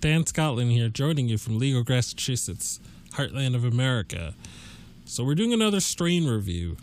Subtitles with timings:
[0.00, 2.80] Dan Scotland here, joining you from Legal, Massachusetts,
[3.12, 4.34] heartland of America.
[5.04, 6.78] So, we're doing another strain review.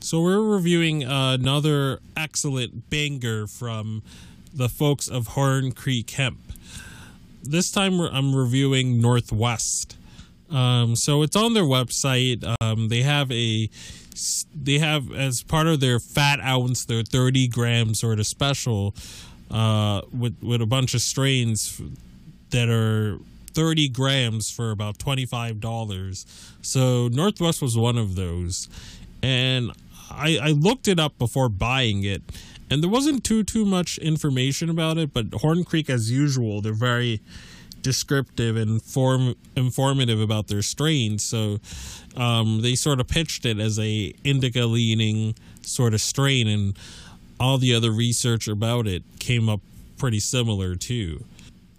[0.00, 4.02] So, we're reviewing another excellent banger from
[4.52, 6.40] the folks of Horn Creek Hemp.
[7.44, 9.96] This time, I'm reviewing Northwest.
[10.50, 12.44] Um, so, it's on their website.
[12.60, 13.70] Um, they have a
[14.52, 18.92] they have as part of their fat ounce their 30 gram sort of special
[19.52, 21.80] uh, with with a bunch of strains
[22.50, 23.18] that are
[23.52, 26.24] 30 grams for about $25.
[26.62, 28.68] So Northwest was one of those.
[29.22, 29.72] And
[30.10, 32.22] I, I looked it up before buying it
[32.70, 36.72] and there wasn't too too much information about it, but Horn Creek as usual, they're
[36.72, 37.20] very
[37.82, 41.24] descriptive and form informative about their strains.
[41.24, 41.58] So
[42.16, 46.76] um, they sort of pitched it as a indica leaning sort of strain and
[47.40, 49.60] all the other research about it came up
[49.98, 51.24] pretty similar too.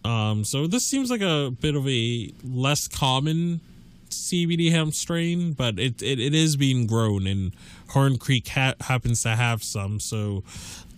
[0.03, 3.61] Um, so this seems like a bit of a less common
[4.09, 7.51] CBD hemp strain, but it, it, it is being grown, and
[7.89, 9.99] Horn Creek ha- happens to have some.
[9.99, 10.43] So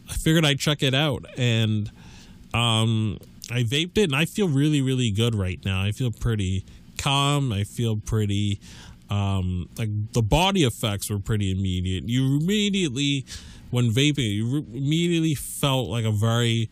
[0.09, 1.91] I figured I'd check it out, and
[2.53, 3.19] um,
[3.51, 5.83] I vaped it, and I feel really, really good right now.
[5.83, 6.65] I feel pretty
[6.97, 7.51] calm.
[7.51, 8.59] I feel pretty
[9.09, 12.09] um, like the body effects were pretty immediate.
[12.09, 13.25] You immediately,
[13.69, 16.69] when vaping, you re- immediately felt like a very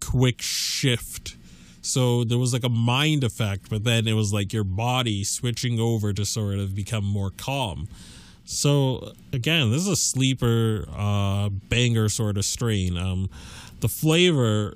[0.00, 1.36] quick shift
[1.82, 5.80] so there was like a mind effect, but then it was like your body switching
[5.80, 7.88] over to sort of become more calm.
[8.44, 12.96] So again, this is a sleeper uh, banger sort of strain.
[12.98, 13.30] Um,
[13.80, 14.74] the flavor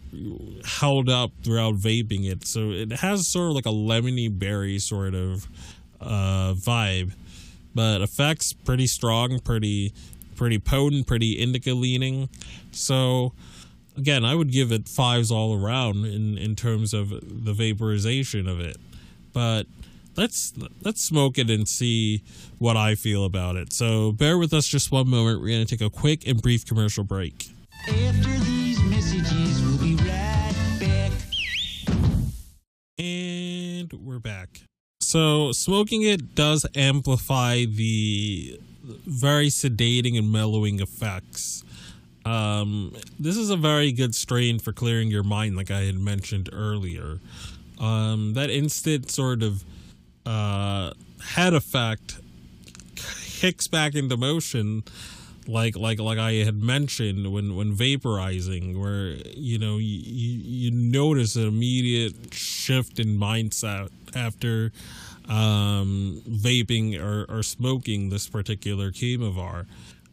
[0.64, 5.14] held up throughout vaping it, so it has sort of like a lemony berry sort
[5.14, 5.46] of
[6.00, 7.12] uh, vibe.
[7.74, 9.92] but effects pretty strong, pretty
[10.36, 12.28] pretty potent, pretty indica leaning.
[12.72, 13.32] So
[13.96, 18.60] again, I would give it fives all around in in terms of the vaporization of
[18.60, 18.76] it.
[19.32, 19.66] But
[20.16, 20.52] let's
[20.82, 22.22] let's smoke it and see
[22.58, 23.72] what I feel about it.
[23.72, 25.40] So bear with us just one moment.
[25.40, 27.50] We're gonna take a quick and brief commercial break.
[27.88, 31.12] After these messages, we'll be right back.
[32.98, 34.62] And we're back.
[35.00, 41.62] So smoking it does amplify the very sedating and mellowing effects.
[42.24, 46.48] Um, this is a very good strain for clearing your mind, like I had mentioned
[46.52, 47.18] earlier.
[47.78, 49.62] Um, that instant sort of
[50.24, 50.92] uh,
[51.22, 52.18] head effect
[52.96, 54.84] kicks back into motion
[55.46, 61.36] like like like I had mentioned when when vaporizing where you know you, you notice
[61.36, 64.72] an immediate shift in mindset after
[65.28, 69.66] um vaping or, or smoking this particular chemovar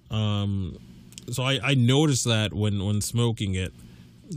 [0.10, 0.78] um
[1.32, 3.74] so I, I noticed that when when smoking it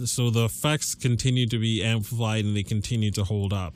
[0.05, 3.75] so the effects continue to be amplified and they continue to hold up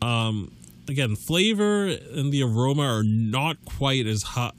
[0.00, 0.52] um
[0.88, 4.54] again flavor and the aroma are not quite as hot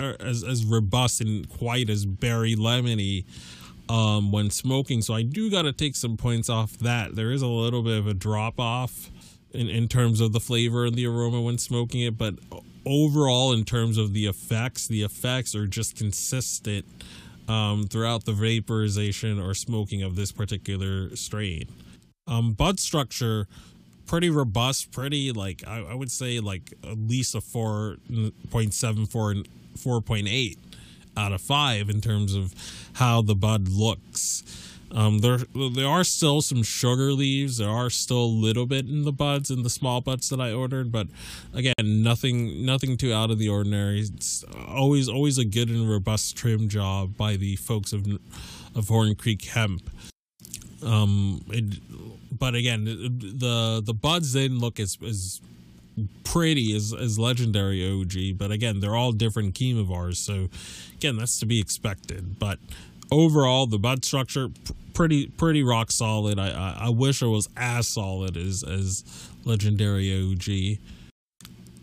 [0.00, 3.24] as as robust and quite as berry lemony
[3.90, 5.02] um, when smoking.
[5.02, 7.16] So I do got to take some points off that.
[7.16, 9.10] There is a little bit of a drop off
[9.52, 12.34] in in terms of the flavor and the aroma when smoking it, but
[12.86, 16.86] overall in terms of the effects, the effects are just consistent
[17.50, 21.66] um, throughout the vaporization or smoking of this particular strain.
[22.28, 23.48] Um, bud structure
[24.06, 27.96] pretty robust, pretty like I, I would say like at least a four
[28.50, 29.48] point seven four and
[29.78, 30.58] 4.8
[31.16, 32.54] out of 5 in terms of
[32.94, 34.42] how the bud looks.
[34.92, 37.58] Um, there there are still some sugar leaves.
[37.58, 40.52] There are still a little bit in the buds in the small buds that I
[40.52, 41.06] ordered, but
[41.54, 44.00] again, nothing nothing too out of the ordinary.
[44.00, 48.06] It's always always a good and robust trim job by the folks of
[48.74, 49.88] of Horn Creek Hemp.
[50.82, 51.78] Um, it,
[52.36, 55.40] but again, the the buds didn't look as as
[56.24, 60.48] pretty as, as legendary OG, but again, they're all different chemovars, so
[60.94, 62.38] again, that's to be expected.
[62.38, 62.58] But
[63.10, 64.50] overall, the bud structure
[64.94, 66.38] pretty pretty rock solid.
[66.38, 69.04] I, I, I wish it was as solid as as
[69.44, 70.78] legendary OG.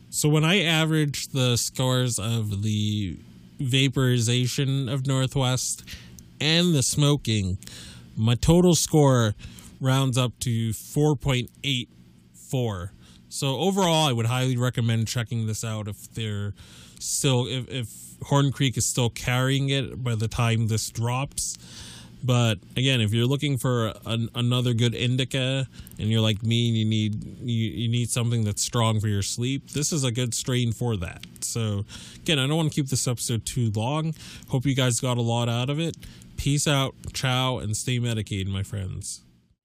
[0.10, 3.18] So when I average the scores of the
[3.60, 5.84] vaporization of Northwest
[6.40, 7.58] and the smoking,
[8.16, 9.36] my total score
[9.80, 12.90] rounds up to 4.84
[13.30, 16.54] so overall, I would highly recommend checking this out if they're
[17.00, 17.94] still if, if
[18.24, 21.58] Horn Creek is still carrying it by the time this drops.
[22.24, 25.68] But again, if you're looking for an, another good indica
[26.00, 29.22] and you're like me and you need you, you need something that's strong for your
[29.22, 31.24] sleep, this is a good strain for that.
[31.42, 31.86] So
[32.16, 34.16] again, I don't want to keep this episode too long.
[34.50, 35.96] Hope you guys got a lot out of it.
[36.38, 39.22] Peace out, ciao, and stay medicated, my friends.